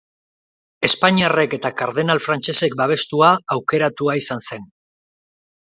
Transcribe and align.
Espainiarrek 0.87 1.53
eta 1.57 1.73
kardenal 1.83 2.23
frantsesek 2.29 2.77
babestua, 2.83 3.31
aukeratua 3.59 4.21
izan 4.25 4.47
zen. 4.51 4.71